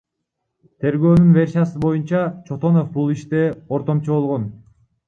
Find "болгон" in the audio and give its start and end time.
4.19-4.53